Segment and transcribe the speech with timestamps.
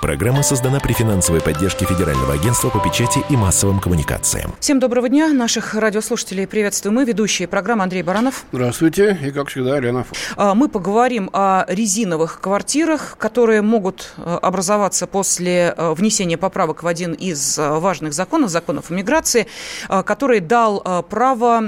[0.00, 4.54] Программа создана при финансовой поддержке Федерального агентства по печати и массовым коммуникациям.
[4.58, 5.28] Всем доброго дня.
[5.28, 8.46] Наших радиослушателей приветствуем мы, ведущие программы Андрей Баранов.
[8.50, 9.18] Здравствуйте.
[9.22, 10.06] И, как всегда, Лена
[10.38, 16.86] а, Мы поговорим о резиновых квартирах, которые могут э, образоваться после э, внесения поправок в
[16.86, 19.48] один из э, важных законов, законов о миграции,
[19.88, 21.60] который дал право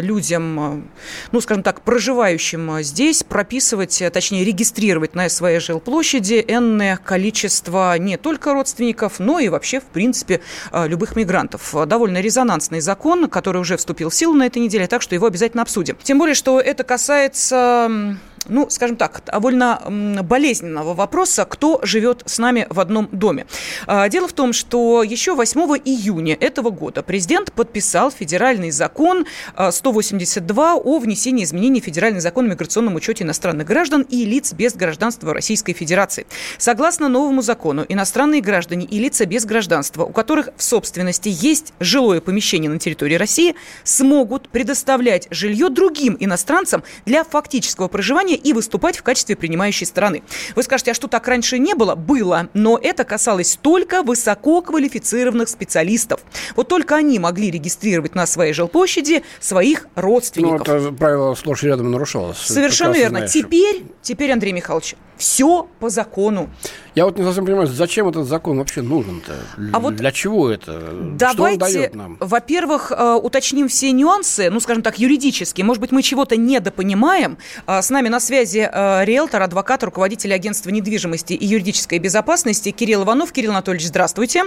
[0.00, 0.88] людям,
[1.32, 8.52] ну, скажем так, проживающим здесь, прописывать, точнее, регистрировать на своей жилплощади энное количество не только
[8.52, 11.74] родственников, но и вообще, в принципе, а, любых мигрантов.
[11.86, 15.62] Довольно резонансный закон, который уже вступил в силу на этой неделе, так что его обязательно
[15.62, 15.96] обсудим.
[16.02, 18.16] Тем более, что это касается
[18.48, 19.82] ну, скажем так, довольно
[20.22, 23.46] болезненного вопроса, кто живет с нами в одном доме.
[23.86, 29.26] А, дело в том, что еще 8 июня этого года президент подписал федеральный закон
[29.70, 34.52] 182 а, о внесении изменений в федеральный закон о миграционном учете иностранных граждан и лиц
[34.52, 36.26] без гражданства Российской Федерации.
[36.58, 42.20] Согласно новому закону, иностранные граждане и лица без гражданства, у которых в собственности есть жилое
[42.20, 49.02] помещение на территории России, смогут предоставлять жилье другим иностранцам для фактического проживания и выступать в
[49.02, 50.22] качестве принимающей стороны.
[50.54, 51.94] Вы скажете, а что так раньше не было?
[51.94, 56.20] Было, но это касалось только высококвалифицированных специалистов.
[56.56, 60.66] Вот только они могли регистрировать на своей жилплощади своих родственников.
[60.66, 62.38] Ну, это правило сплошь и рядом нарушалось.
[62.38, 63.18] Совершенно верно.
[63.18, 63.32] Знаешь.
[63.32, 66.50] Теперь, теперь, Андрей Михайлович, все по закону.
[66.94, 69.34] Я вот не совсем понимаю, зачем этот закон вообще нужен-то?
[69.72, 70.80] А вот Для чего это?
[71.18, 72.16] Давайте, Что он дает нам?
[72.20, 75.64] Во-первых, э, уточним все нюансы, ну, скажем так, юридические.
[75.64, 77.38] Может быть, мы чего-то недопонимаем.
[77.66, 83.04] А, с нами на связи э, риэлтор, адвокат, руководитель агентства недвижимости и юридической безопасности Кирилл
[83.04, 83.32] Иванов.
[83.32, 84.44] Кирилл Анатольевич, здравствуйте.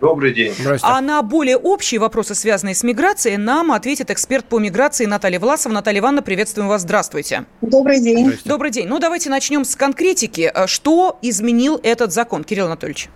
[0.00, 0.54] Добрый день.
[0.82, 5.72] А на более общие вопросы, связанные с миграцией, нам ответит эксперт по миграции Наталья Власова.
[5.72, 6.82] Наталья Ивановна, приветствуем вас.
[6.82, 7.46] Здравствуйте.
[7.62, 8.38] Добрый день.
[8.44, 8.86] Добрый день.
[8.86, 10.52] Ну, давайте начнем с конкретики.
[10.54, 13.08] Э, что изменил этот закон, Кирилл Анатольевич?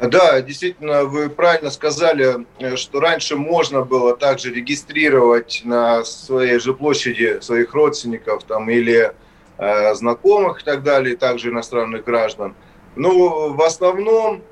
[0.00, 6.72] Да, действительно, вы правильно сказали, э, что раньше можно было также регистрировать на своей же
[6.72, 9.12] площади своих родственников там, или
[9.58, 12.54] э, знакомых и так далее, также иностранных граждан.
[12.96, 14.42] Но в основном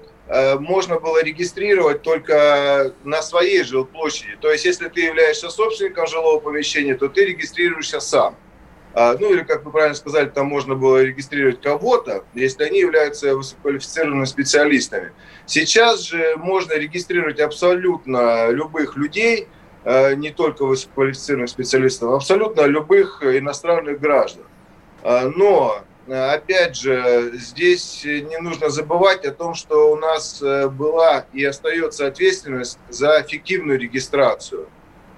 [0.60, 4.38] можно было регистрировать только на своей жилплощади.
[4.41, 8.37] То есть, если ты являешься собственником жилого помещения, то ты регистрируешься сам.
[8.94, 13.34] А, ну или, как вы правильно сказали, там можно было регистрировать кого-то, если они являются
[13.34, 15.12] высококвалифицированными специалистами.
[15.47, 19.49] Сейчас же можно регистрировать абсолютно любых людей,
[19.84, 24.44] э, не только высококвалифицированных специалистов, абсолютно любых иностранных граждан.
[25.03, 25.82] А, но
[26.12, 32.06] опять же, здесь не нужно забывать о том, что у нас э, была и остается
[32.06, 34.69] ответственность за фиктивную регистрацию.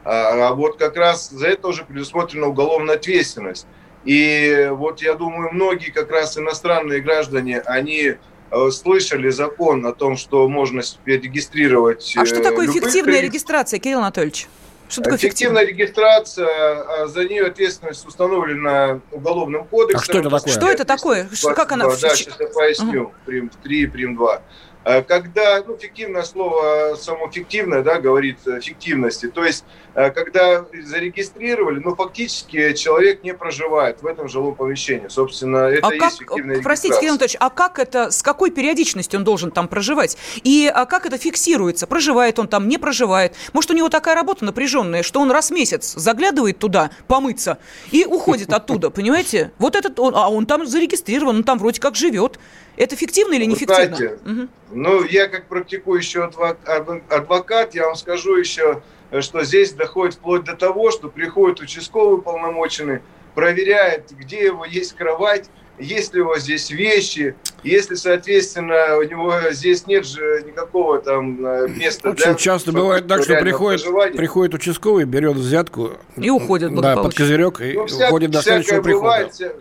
[0.05, 3.67] А, а вот как раз за это уже предусмотрена уголовная ответственность.
[4.05, 8.17] И вот я думаю, многие как раз иностранные граждане, они
[8.51, 12.15] э, слышали закон о том, что можно регистрировать.
[12.17, 14.47] А что такое фиктивная регистрация, Кирилл Анатольевич?
[14.95, 20.01] Что такое Фиктивная регистрация, а, за нее ответственность установлена Уголовным кодексом.
[20.01, 20.53] А что это такое?
[20.53, 21.29] Что это такое?
[21.57, 21.87] Как она?
[21.89, 23.13] Да, сейчас я поясню.
[23.27, 24.43] Прим 3, Прим 2.
[24.85, 29.65] Э, когда, ну, фиктивное слово, само фиктивное, да, говорит фиктивности, то есть,
[29.95, 35.09] э, когда зарегистрировали, ну, фактически человек не проживает в этом жилом помещении.
[35.09, 38.51] Собственно, это а и как, есть фиктивная Простите, Кирилл Анатольевич, а как это, с какой
[38.51, 40.19] периодичностью он должен там проживать?
[40.43, 41.87] И а как это фиксируется?
[41.87, 43.35] Проживает он там, не проживает?
[43.53, 47.59] Может, у него такая работа напряженная, что он раз в месяц заглядывает туда помыться
[47.91, 49.53] и уходит оттуда, понимаете?
[49.59, 52.39] Вот этот, он, а он там зарегистрирован, он там вроде как живет.
[52.77, 53.97] Это фиктивно или не фиктивно?
[53.97, 54.49] Знаете, угу.
[54.73, 58.83] Ну, я как практикующий адвокат, я вам скажу еще,
[59.21, 63.01] что здесь доходит вплоть до того, что приходит участковый полномоченный,
[63.35, 65.49] проверяет, где его есть кровать,
[65.79, 67.35] есть ли у него здесь вещи,
[67.65, 72.35] если, соответственно, у него здесь нет же никакого там э, места Очень для...
[72.35, 73.83] часто бывает так, что приходит,
[74.17, 75.93] приходит участковый, берет взятку.
[76.17, 79.01] И уходит Да, под козырек и ну, вся, уходит до следующего прихода.
[79.01, 79.57] Бывает,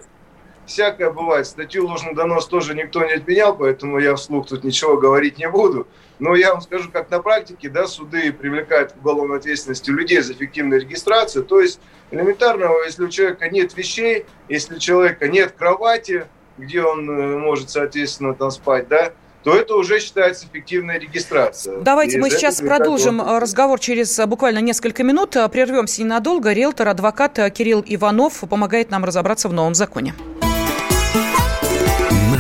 [0.65, 1.48] всякое бывает.
[1.48, 5.88] Статью ложный донос тоже никто не отменял, поэтому я вслух тут ничего говорить не буду.
[6.19, 10.33] Но я вам скажу, как на практике, да, суды привлекают к уголовной ответственности людей за
[10.33, 11.44] эффективную регистрацию.
[11.44, 11.80] То есть
[12.12, 16.27] элементарно, если у человека нет вещей, если у человека нет кровати,
[16.57, 19.12] где он э, может, соответственно, там спать, да,
[19.44, 21.80] то это уже считается эффективная регистрация.
[21.81, 23.42] Давайте и мы сейчас продолжим вот...
[23.42, 25.36] разговор через буквально несколько минут.
[25.51, 26.54] Прервемся ненадолго.
[26.54, 30.13] Риэлтор, адвокат Кирилл Иванов помогает нам разобраться в новом законе.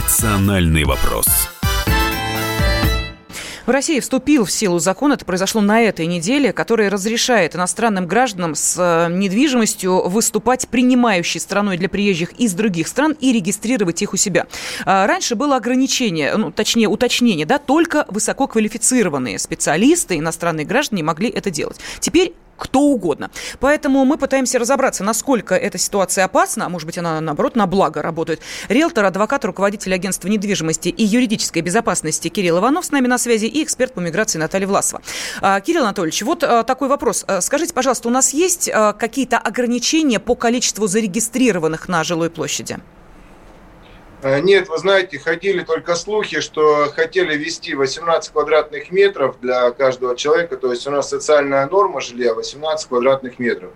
[0.03, 1.25] Национальный вопрос.
[3.65, 8.53] В России вступил в силу закон, это произошло на этой неделе, который разрешает иностранным гражданам
[8.53, 14.17] с э, недвижимостью выступать принимающей страной для приезжих из других стран и регистрировать их у
[14.17, 14.47] себя.
[14.83, 21.49] А раньше было ограничение, ну, точнее уточнение, да, только высококвалифицированные специалисты, иностранные граждане могли это
[21.49, 21.79] делать.
[22.01, 23.29] Теперь кто угодно.
[23.59, 28.01] Поэтому мы пытаемся разобраться, насколько эта ситуация опасна, а может быть она, наоборот, на благо
[28.01, 28.41] работает.
[28.69, 33.63] Риэлтор, адвокат, руководитель агентства недвижимости и юридической безопасности Кирилл Иванов с нами на связи и
[33.63, 35.01] эксперт по миграции Наталья Власова.
[35.41, 37.25] А, Кирилл Анатольевич, вот а, такой вопрос.
[37.27, 38.69] А, скажите, пожалуйста, у нас есть
[38.99, 42.79] какие-то ограничения по количеству зарегистрированных на жилой площади?
[44.23, 50.15] Э, нет, вы знаете, ходили только слухи, что хотели ввести 18 квадратных метров для каждого
[50.15, 53.71] человека, то есть у нас социальная норма жилья 18 квадратных метров.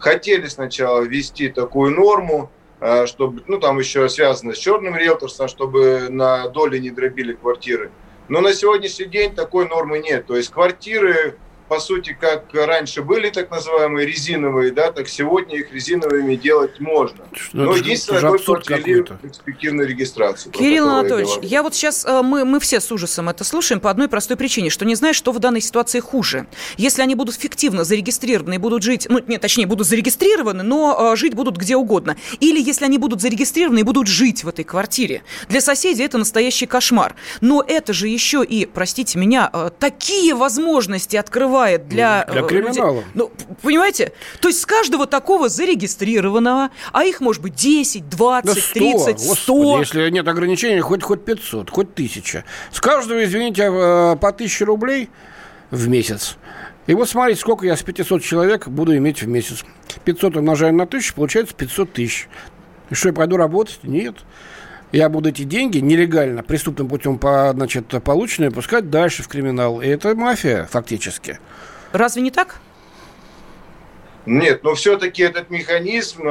[0.00, 2.50] Хотели сначала ввести такую норму,
[2.80, 7.92] э, чтобы, ну там еще связано с черным риэлторством, чтобы на доли не дробили квартиры.
[8.28, 10.26] Но на сегодняшний день такой нормы нет.
[10.26, 11.36] То есть квартиры
[11.72, 17.24] по сути, как раньше были так называемые резиновые, да, так сегодня их резиновыми делать можно.
[17.32, 20.52] Что, Но единственное, только перспективную регистрацию.
[20.52, 23.88] Кирилл Анатольевич, я, я вот сейчас, э, мы, мы все с ужасом это слушаем по
[23.88, 26.46] одной простой причине, что не знаешь, что в данной ситуации хуже.
[26.76, 31.16] Если они будут фиктивно зарегистрированы и будут жить, ну, нет, точнее, будут зарегистрированы, но э,
[31.16, 32.18] жить будут где угодно.
[32.40, 35.22] Или если они будут зарегистрированы и будут жить в этой квартире.
[35.48, 37.14] Для соседей это настоящий кошмар.
[37.40, 42.24] Но это же еще и, простите меня, э, такие возможности открывают бывает для...
[42.24, 42.96] Для э, криминала.
[42.96, 43.10] Людей.
[43.14, 43.30] Ну,
[43.62, 44.12] понимаете?
[44.40, 49.20] То есть с каждого такого зарегистрированного, а их может быть 10, 20, да 100, 30,
[49.20, 49.54] 100.
[49.54, 52.44] Господи, если нет ограничений, хоть, хоть 500, хоть 1000.
[52.72, 55.08] С каждого, извините, э, по 1000 рублей
[55.70, 56.36] в месяц.
[56.86, 59.64] И вот смотрите, сколько я с 500 человек буду иметь в месяц.
[60.04, 62.28] 500 умножаем на 1000, получается 500 тысяч.
[62.90, 63.78] И что, я пойду работать?
[63.84, 64.16] Нет
[64.92, 69.80] я буду эти деньги нелегально, преступным путем, значит, полученные, пускать дальше в криминал.
[69.80, 71.38] И это мафия, фактически.
[71.92, 72.60] Разве не так?
[74.24, 76.22] Нет, но все-таки этот механизм,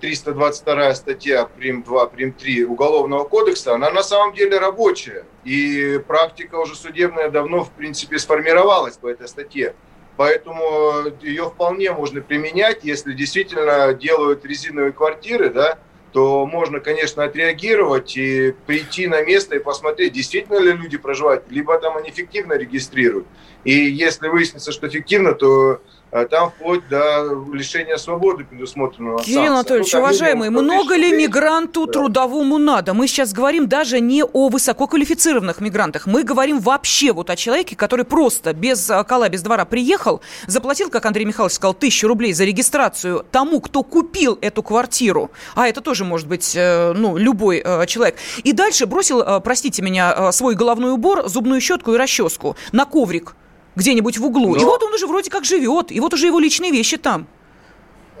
[0.00, 5.24] 322 э, статья, прим 2, прим 3 Уголовного кодекса, она на самом деле рабочая.
[5.44, 9.74] И практика уже судебная давно, в принципе, сформировалась по этой статье.
[10.18, 15.78] Поэтому ее вполне можно применять, если действительно делают резиновые квартиры, да,
[16.12, 21.78] то можно, конечно, отреагировать и прийти на место и посмотреть, действительно ли люди проживают, либо
[21.78, 23.26] там они фиктивно регистрируют.
[23.64, 25.80] И если выяснится, что фиктивно, то
[26.10, 29.22] там вплоть до лишения свободы предусмотренного.
[29.22, 31.92] Кирилл Анатольевич, ну, уважаемый, много ли мигранту да.
[31.92, 32.94] трудовому надо?
[32.94, 36.06] Мы сейчас говорим даже не о высококвалифицированных мигрантах.
[36.06, 40.90] Мы говорим вообще вот о человеке, который просто без а, кола, без двора приехал, заплатил,
[40.90, 45.30] как Андрей Михайлович сказал, тысячу рублей за регистрацию тому, кто купил эту квартиру.
[45.54, 48.16] А это тоже может быть, э, ну, любой э, человек.
[48.42, 53.34] И дальше бросил, э, простите меня, свой головной убор, зубную щетку и расческу на коврик
[53.76, 54.54] где-нибудь в углу.
[54.54, 54.60] Но...
[54.60, 57.26] И вот он уже вроде как живет, и вот уже его личные вещи там.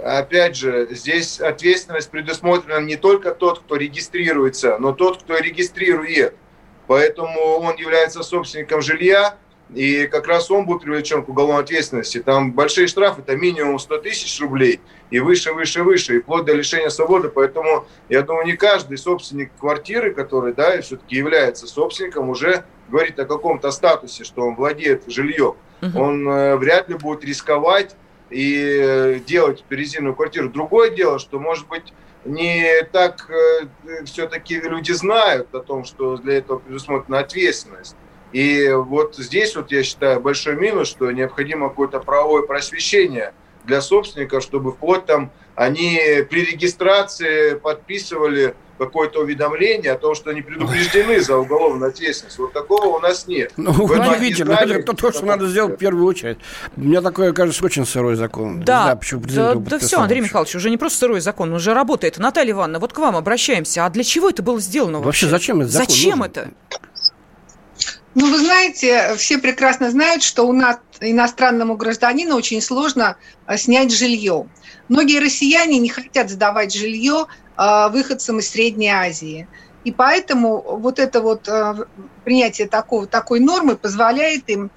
[0.02, 6.34] Опять же, здесь ответственность предусмотрена не только тот, кто регистрируется, но тот, кто регистрирует.
[6.86, 9.36] Поэтому он является собственником жилья,
[9.74, 12.20] и как раз он будет привлечен к уголовной ответственности.
[12.20, 14.80] Там большие штрафы, это минимум 100 тысяч рублей,
[15.10, 17.28] и выше, выше, выше, и вплоть до лишения свободы.
[17.28, 23.24] Поэтому, я думаю, не каждый собственник квартиры, который, да, все-таки является собственником, уже говорит о
[23.24, 25.54] каком-то статусе, что он владеет жильем.
[25.82, 25.98] Угу.
[25.98, 27.94] Он э, вряд ли будет рисковать
[28.28, 30.48] и э, делать резиновую квартиру.
[30.48, 31.92] Другое дело, что, может быть,
[32.24, 37.96] не так э, все-таки люди знают о том, что для этого предусмотрена ответственность.
[38.32, 43.32] И вот здесь вот я считаю большой минус, что необходимо какое-то правовое просвещение
[43.64, 50.40] для собственников, чтобы вплоть там они при регистрации подписывали какое-то уведомление о том, что они
[50.40, 52.38] предупреждены за уголовную ответственность.
[52.38, 53.52] Вот такого у нас нет.
[53.58, 54.52] Ну, удивительно.
[54.52, 56.38] Это то, что надо сделать в первую очередь.
[56.76, 58.62] Мне такое кажется очень сырой закон.
[58.62, 61.74] Да, знаю, почему да, да все, Андрей Михайлович, уже не просто сырой закон, он уже
[61.74, 62.16] работает.
[62.16, 63.84] Наталья Ивановна, вот к вам обращаемся.
[63.84, 65.26] А для чего это было сделано вообще?
[65.26, 66.32] Вообще зачем это закон Зачем нужен?
[66.32, 66.50] это?
[68.14, 73.92] Ну, вы знаете, все прекрасно знают, что у нас иностранному гражданину очень сложно э, снять
[73.92, 74.48] жилье.
[74.88, 77.26] Многие россияне не хотят сдавать жилье
[77.56, 79.46] э, выходцам из Средней Азии.
[79.84, 81.86] И поэтому вот это вот э,
[82.24, 84.70] принятие такого, такой нормы позволяет им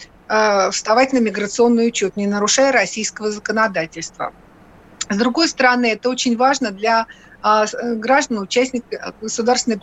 [0.71, 4.33] вставать на миграционный учет, не нарушая российского законодательства.
[5.09, 7.07] С другой стороны, это очень важно для
[7.43, 9.79] граждан, участников государственной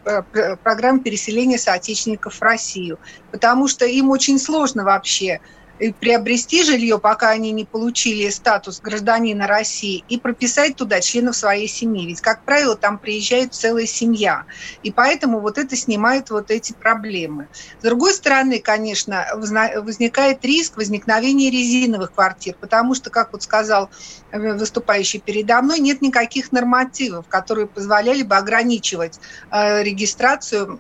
[0.63, 2.99] программы переселения соотечественников в Россию.
[3.31, 5.41] Потому что им очень сложно вообще
[5.89, 12.07] приобрести жилье, пока они не получили статус гражданина России, и прописать туда членов своей семьи.
[12.07, 14.45] Ведь, как правило, там приезжает целая семья.
[14.83, 17.49] И поэтому вот это снимает вот эти проблемы.
[17.81, 23.91] С другой стороны, конечно, возникает риск возникновения резиновых квартир, потому что, как вот сказал
[24.31, 29.19] э, выступающий передо мной, нет никаких нормативов, которые позволяли бы ограничивать
[29.51, 30.79] э, регистрацию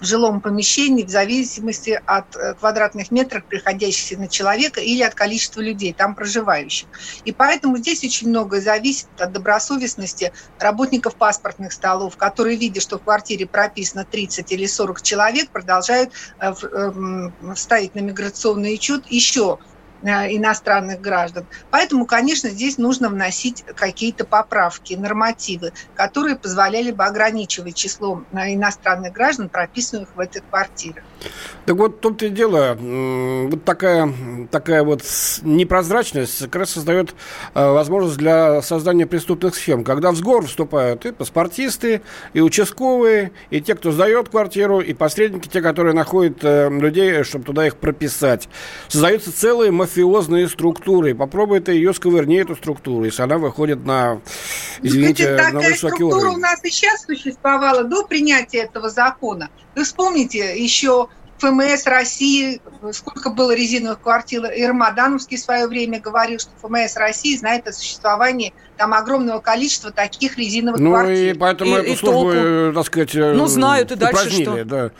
[0.00, 5.94] жилом помещении в зависимости от э, квадратных метров, приходящихся на человека, или от количества людей
[5.94, 6.88] там проживающих.
[7.24, 13.04] И поэтому здесь очень многое зависит от добросовестности работников паспортных столов, которые, видя, что в
[13.04, 16.10] квартире прописано 30 или 40 человек, продолжают
[16.40, 19.58] э, эм, ставить на миграционный учет еще
[20.02, 21.46] иностранных граждан.
[21.70, 29.12] Поэтому, конечно, здесь нужно вносить какие-то поправки, нормативы, которые позволяли бы ограничивать число э, иностранных
[29.12, 31.02] граждан, прописанных в этих квартирах.
[31.64, 34.12] Так вот, в том-то и дело, вот такая,
[34.50, 35.02] такая вот
[35.42, 37.14] непрозрачность как раз создает
[37.54, 39.82] э, возможность для создания преступных схем.
[39.82, 42.02] Когда в сговор вступают и паспортисты,
[42.34, 47.66] и участковые, и те, кто сдает квартиру, и посредники, те, которые находят людей, чтобы туда
[47.66, 48.48] их прописать.
[48.88, 51.14] Создаются целые мафиозные структуры.
[51.14, 54.20] Попробуй ты ее сковырни, эту структуру, если она выходит на,
[54.82, 56.20] извините, Ведь на высокий уровень.
[56.20, 59.48] структура у нас и сейчас существовала до принятия этого закона.
[59.76, 62.60] Вы вспомните, еще ФМС России,
[62.92, 68.54] сколько было резиновых квартир, Ирмадановский в свое время говорил, что ФМС России знает о существовании
[68.76, 71.14] там огромного количества таких резиновых ну, квартир.
[71.14, 72.36] Ну и поэтому и, эту и службу, толку.
[72.36, 74.64] Э, так сказать, ну, знают и дальше что.
[74.64, 74.90] Да.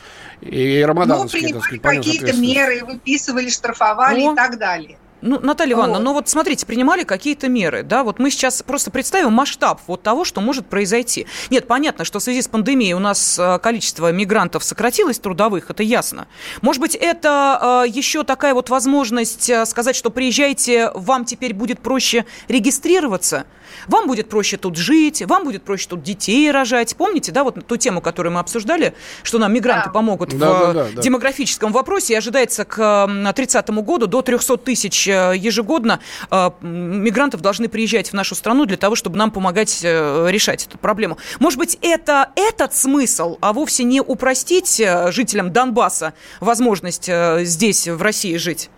[0.42, 4.32] И Рамадановский, ну, принимали какие-то меры, выписывали, штрафовали О.
[4.32, 4.98] и так далее.
[5.26, 6.04] Ну, Наталья Ивановна, вот.
[6.04, 10.24] ну вот смотрите, принимали какие-то меры, да, вот мы сейчас просто представим масштаб вот того,
[10.24, 11.26] что может произойти.
[11.50, 15.82] Нет, понятно, что в связи с пандемией у нас э, количество мигрантов сократилось трудовых, это
[15.82, 16.28] ясно.
[16.62, 21.80] Может быть, это э, еще такая вот возможность э, сказать, что приезжайте, вам теперь будет
[21.80, 23.46] проще регистрироваться,
[23.86, 26.96] вам будет проще тут жить, вам будет проще тут детей рожать.
[26.96, 29.92] Помните, да, вот ту тему, которую мы обсуждали, что нам мигранты да.
[29.92, 35.08] помогут да, в да, да, демографическом вопросе, и ожидается к 30 году до 300 тысяч
[35.08, 40.26] э, ежегодно э, мигрантов должны приезжать в нашу страну для того, чтобы нам помогать э,
[40.30, 41.18] решать эту проблему.
[41.38, 47.10] Может быть, это этот смысл, а вовсе не упростить жителям Донбасса возможность
[47.42, 48.70] здесь, в России, жить?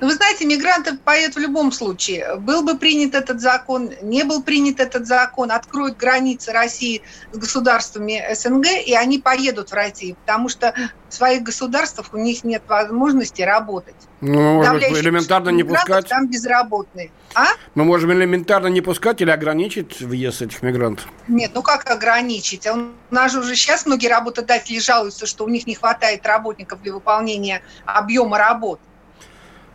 [0.00, 2.36] Ну, вы знаете, мигранты поедут в любом случае.
[2.36, 7.02] Был бы принят этот закон, не был принят этот закон, откроют границы России
[7.32, 10.74] с государствами СНГ, и они поедут в Россию, потому что
[11.08, 13.94] в своих государствах у них нет возможности работать.
[14.22, 16.08] Ну, мы можем элементарно не пускать.
[16.08, 17.10] Там безработные.
[17.34, 17.46] А?
[17.74, 21.08] Мы можем элементарно не пускать или ограничить въезд этих мигрантов?
[21.28, 22.66] Нет, ну как ограничить?
[22.66, 26.92] У нас же уже сейчас многие работодатели жалуются, что у них не хватает работников для
[26.92, 28.80] выполнения объема работ.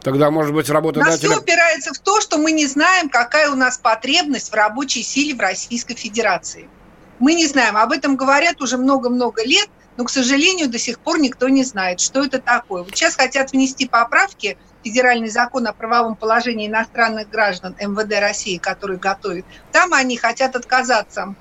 [0.06, 1.28] Тогда, может быть, работодатель...
[1.28, 5.02] На все упирается в то, что мы не знаем, какая у нас потребность в рабочей
[5.02, 6.70] силе в Российской Федерации.
[7.18, 7.76] Мы не знаем.
[7.76, 12.02] Об этом говорят уже много-много лет, но, к сожалению, до сих пор никто не знает,
[12.02, 12.84] что это такое.
[12.84, 18.58] Вот сейчас хотят внести поправки в федеральный закон о правовом положении иностранных граждан МВД России,
[18.58, 19.44] который готовит.
[19.72, 21.34] Там они хотят отказаться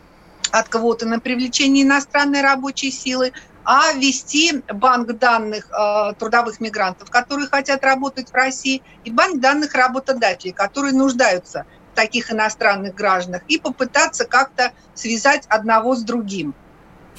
[0.52, 7.48] от квоты на привлечение иностранной рабочей силы, а вести банк данных э, трудовых мигрантов, которые
[7.48, 13.58] хотят работать в России, и банк данных работодателей, которые нуждаются в таких иностранных гражданах, и
[13.58, 16.54] попытаться как-то связать одного с другим.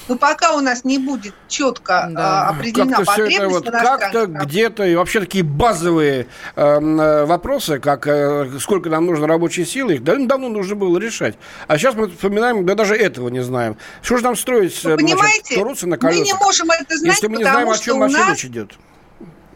[0.08, 2.48] Но пока у нас не будет четко да.
[2.50, 8.06] э, определена как потребность вот, Как-то где-то, и вообще такие базовые эм, э, вопросы, как
[8.06, 11.36] э, сколько нам нужно рабочей силы, их давно нужно было решать.
[11.66, 13.76] А сейчас мы вспоминаем, да даже этого не знаем.
[14.02, 17.26] Что же нам строить, Вы понимаете, значит, на колесах, мы не можем это знать, если
[17.28, 18.30] мы не знаем, о чем вообще нас...
[18.30, 18.72] речь идет?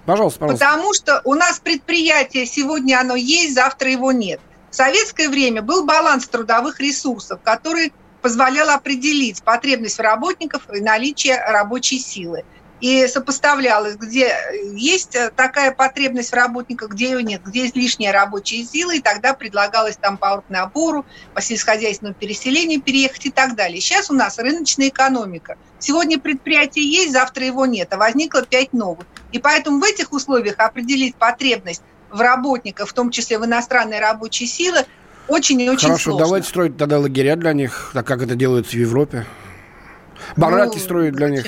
[0.06, 0.66] Пожалуйста, пожалуйста.
[0.66, 4.40] Потому что у нас предприятие сегодня оно есть, завтра его нет.
[4.70, 11.98] В советское время был баланс трудовых ресурсов, который позволял определить потребность работников и наличие рабочей
[11.98, 12.44] силы.
[12.80, 14.34] И сопоставлялось, где
[14.72, 19.34] есть такая потребность в работниках, где ее нет, где есть лишняя рабочая сила, и тогда
[19.34, 23.82] предлагалось там по оргнабору, по сельскохозяйственному переселению переехать и так далее.
[23.82, 25.56] Сейчас у нас рыночная экономика.
[25.78, 29.04] Сегодня предприятие есть, завтра его нет, а возникло пять новых.
[29.30, 34.46] И поэтому в этих условиях определить потребность в работниках, в том числе в иностранной рабочей
[34.46, 34.86] силы,
[35.30, 36.26] очень и очень Хорошо, сложно.
[36.26, 39.26] давайте строить тогда лагеря для них, так как это делается в Европе.
[40.36, 41.46] Бараки ну, строят для них.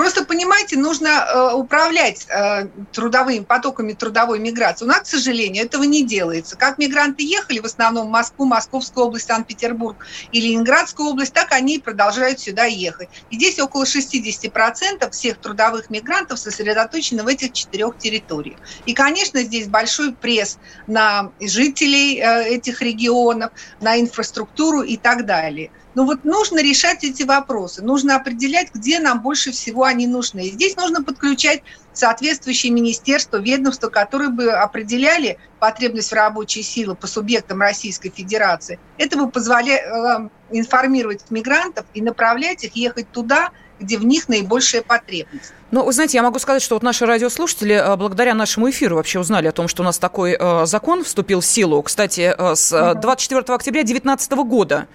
[0.00, 4.86] Просто, понимаете, нужно э, управлять э, трудовыми потоками трудовой миграции.
[4.86, 6.56] У нас, к сожалению, этого не делается.
[6.56, 9.98] Как мигранты ехали в основном в Москву, Московскую область, Санкт-Петербург
[10.32, 13.10] и Ленинградскую область, так они и продолжают сюда ехать.
[13.28, 18.56] И здесь около 60% всех трудовых мигрантов сосредоточены в этих четырех территориях.
[18.86, 23.52] И, конечно, здесь большой пресс на жителей э, этих регионов,
[23.82, 25.70] на инфраструктуру и так далее.
[25.94, 30.46] Но вот нужно решать эти вопросы, нужно определять, где нам больше всего они нужны.
[30.46, 37.06] И здесь нужно подключать соответствующие министерства, ведомства, которые бы определяли потребность в рабочей силы по
[37.06, 38.78] субъектам Российской Федерации.
[38.98, 44.82] Это бы позволяло э, информировать мигрантов и направлять их ехать туда, где в них наибольшая
[44.82, 45.52] потребность.
[45.72, 49.20] Ну, вы знаете, я могу сказать, что вот наши радиослушатели э, благодаря нашему эфиру вообще
[49.20, 51.80] узнали о том, что у нас такой э, закон вступил в силу.
[51.82, 54.88] Кстати, э, с 24 э, октября 2019 года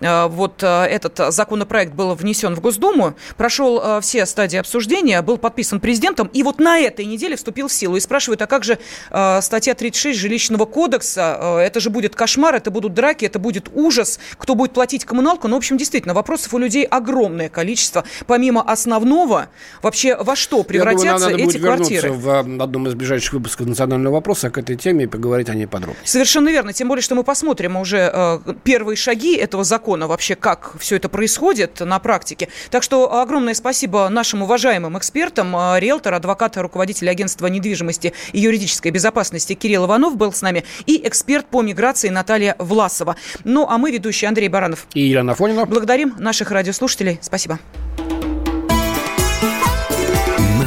[0.00, 5.36] э, вот э, этот законопроект был внесен в Госдуму, прошел э, все стадии обсуждения, был
[5.36, 7.96] подписан президентом, и вот на этой неделе вступил в силу.
[7.96, 8.78] И спрашивают, а как же
[9.10, 11.38] э, статья 36 жилищного кодекса?
[11.40, 15.48] Э, это же будет кошмар, это будут драки, это будет ужас, кто будет платить коммуналку?
[15.48, 18.04] Ну, в общем, действительно, вопросов у людей огромное количество.
[18.28, 19.48] Помимо основного,
[19.82, 22.12] вообще во что превратятся Я думаю, надо эти будет квартиры?
[22.12, 26.02] в одном из ближайших выпусков национального вопроса к этой теме и поговорить о ней подробнее.
[26.04, 26.72] Совершенно верно.
[26.72, 31.08] Тем более, что мы посмотрим уже э, первые шаги этого закона, вообще как все это
[31.08, 32.48] происходит на практике.
[32.70, 35.56] Так что огромное спасибо нашим уважаемым экспертам.
[35.56, 41.00] Э, риэлтор, адвокат, руководитель агентства недвижимости и юридической безопасности Кирилл Иванов был с нами и
[41.06, 43.16] эксперт по миграции Наталья Власова.
[43.44, 44.86] Ну, а мы, ведущий Андрей Баранов.
[44.94, 45.66] И Елена Фонина.
[45.66, 47.18] Благодарим наших радиослушателей.
[47.22, 47.58] Спасибо.